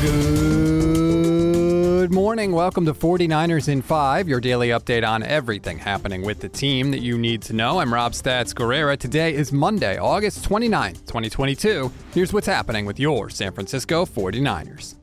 [0.00, 0.12] Good
[2.12, 2.52] morning.
[2.52, 7.00] Welcome to 49ers in 5, your daily update on everything happening with the team that
[7.00, 7.80] you need to know.
[7.80, 8.96] I'm Rob Stats Guerrera.
[8.96, 11.90] Today is Monday, August 29th, 2022.
[12.14, 14.94] Here's what's happening with your San Francisco 49ers.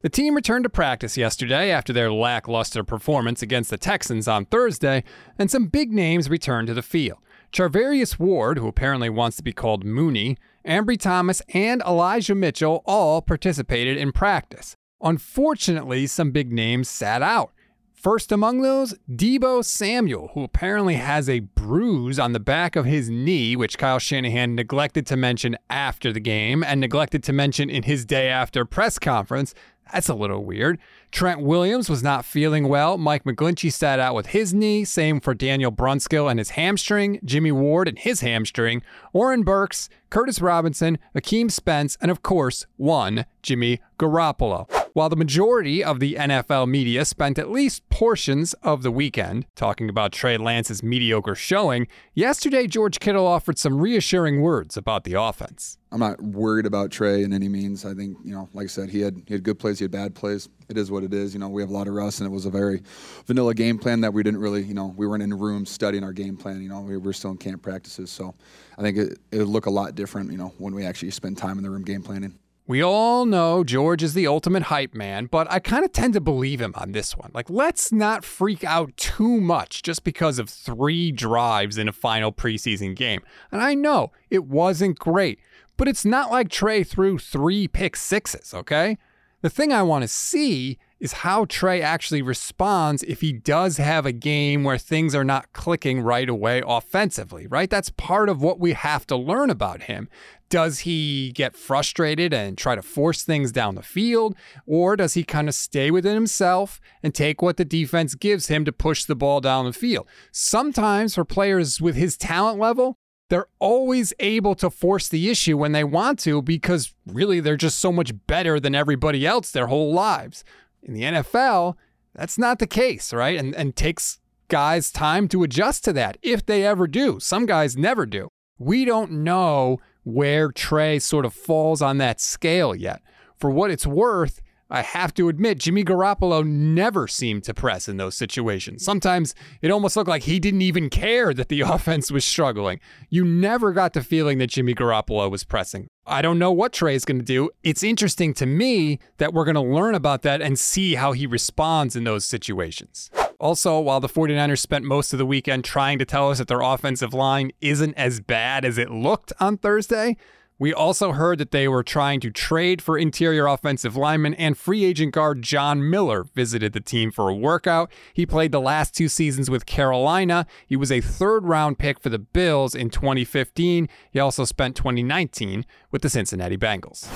[0.00, 5.04] The team returned to practice yesterday after their lackluster performance against the Texans on Thursday,
[5.38, 7.18] and some big names returned to the field.
[7.52, 10.36] Charvarius Ward, who apparently wants to be called Mooney,
[10.66, 14.76] Ambry Thomas, and Elijah Mitchell all participated in practice.
[15.00, 17.52] Unfortunately, some big names sat out.
[17.94, 23.10] First among those, Deebo Samuel, who apparently has a bruise on the back of his
[23.10, 27.82] knee, which Kyle Shanahan neglected to mention after the game and neglected to mention in
[27.82, 29.52] his day after press conference.
[29.92, 30.78] That's a little weird.
[31.10, 32.98] Trent Williams was not feeling well.
[32.98, 34.84] Mike McGlinchey sat out with his knee.
[34.84, 37.20] Same for Daniel Brunskill and his hamstring.
[37.24, 38.82] Jimmy Ward and his hamstring.
[39.12, 44.77] Oren Burks, Curtis Robinson, Akeem Spence, and of course, one, Jimmy Garoppolo.
[44.94, 49.88] While the majority of the NFL media spent at least portions of the weekend talking
[49.88, 55.78] about Trey Lance's mediocre showing, yesterday George Kittle offered some reassuring words about the offense.
[55.92, 57.84] I'm not worried about Trey in any means.
[57.84, 59.90] I think, you know, like I said, he had he had good plays, he had
[59.90, 60.48] bad plays.
[60.68, 61.32] It is what it is.
[61.32, 62.82] You know, we have a lot of rust, and it was a very
[63.26, 66.12] vanilla game plan that we didn't really, you know, we weren't in rooms studying our
[66.12, 66.62] game plan.
[66.62, 68.34] You know, we were still in camp practices, so
[68.76, 71.38] I think it it would look a lot different, you know, when we actually spend
[71.38, 72.38] time in the room game planning.
[72.68, 76.20] We all know George is the ultimate hype man, but I kind of tend to
[76.20, 77.30] believe him on this one.
[77.32, 82.30] Like, let's not freak out too much just because of three drives in a final
[82.30, 83.22] preseason game.
[83.50, 85.40] And I know it wasn't great,
[85.78, 88.98] but it's not like Trey threw three pick sixes, okay?
[89.40, 94.04] The thing I want to see is how Trey actually responds if he does have
[94.04, 97.70] a game where things are not clicking right away offensively, right?
[97.70, 100.08] That's part of what we have to learn about him.
[100.48, 104.34] Does he get frustrated and try to force things down the field?
[104.66, 108.64] Or does he kind of stay within himself and take what the defense gives him
[108.64, 110.08] to push the ball down the field?
[110.32, 112.96] Sometimes for players with his talent level,
[113.28, 117.78] they're always able to force the issue when they want to because really they're just
[117.78, 120.44] so much better than everybody else their whole lives.
[120.82, 121.74] In the NFL,
[122.14, 123.38] that's not the case, right?
[123.38, 124.18] And and takes
[124.48, 127.20] guys time to adjust to that if they ever do.
[127.20, 128.28] Some guys never do.
[128.58, 133.02] We don't know where Trey sort of falls on that scale yet.
[133.36, 134.40] For what it's worth,
[134.70, 138.84] I have to admit, Jimmy Garoppolo never seemed to press in those situations.
[138.84, 142.78] Sometimes it almost looked like he didn't even care that the offense was struggling.
[143.08, 145.88] You never got the feeling that Jimmy Garoppolo was pressing.
[146.06, 147.50] I don't know what Trey is going to do.
[147.62, 151.26] It's interesting to me that we're going to learn about that and see how he
[151.26, 153.10] responds in those situations.
[153.40, 156.60] Also, while the 49ers spent most of the weekend trying to tell us that their
[156.60, 160.16] offensive line isn't as bad as it looked on Thursday,
[160.58, 164.84] we also heard that they were trying to trade for interior offensive lineman and free
[164.84, 167.90] agent guard John Miller visited the team for a workout.
[168.12, 170.46] He played the last two seasons with Carolina.
[170.66, 173.88] He was a third round pick for the Bills in 2015.
[174.10, 177.08] He also spent 2019 with the Cincinnati Bengals.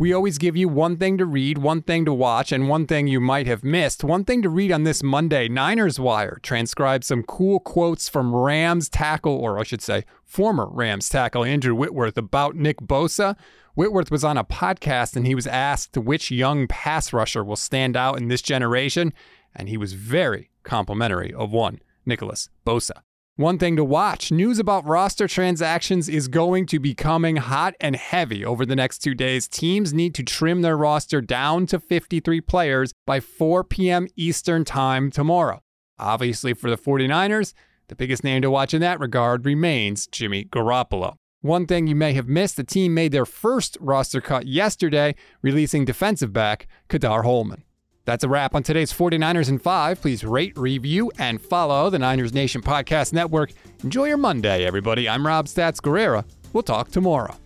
[0.00, 3.08] We always give you one thing to read, one thing to watch, and one thing
[3.08, 4.04] you might have missed.
[4.04, 8.88] One thing to read on this Monday Niners Wire transcribed some cool quotes from Rams
[8.88, 13.36] tackle, or I should say, former Rams tackle Andrew Whitworth about Nick Bosa.
[13.74, 17.96] Whitworth was on a podcast and he was asked which young pass rusher will stand
[17.96, 19.12] out in this generation,
[19.52, 23.02] and he was very complimentary of one, Nicholas Bosa.
[23.38, 27.94] One thing to watch news about roster transactions is going to be coming hot and
[27.94, 29.46] heavy over the next two days.
[29.46, 34.08] Teams need to trim their roster down to 53 players by 4 p.m.
[34.16, 35.60] Eastern Time tomorrow.
[36.00, 37.54] Obviously, for the 49ers,
[37.86, 41.14] the biggest name to watch in that regard remains Jimmy Garoppolo.
[41.40, 45.84] One thing you may have missed the team made their first roster cut yesterday, releasing
[45.84, 47.62] defensive back Ka'dar Hollman.
[48.08, 50.00] That's a wrap on today's 49ers and 5.
[50.00, 53.52] Please rate, review, and follow the Niners Nation Podcast Network.
[53.84, 55.06] Enjoy your Monday, everybody.
[55.06, 56.24] I'm Rob Stats Guerrera.
[56.54, 57.36] We'll talk tomorrow.